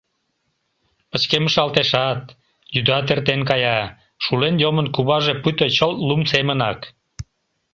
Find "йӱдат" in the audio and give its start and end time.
2.73-3.07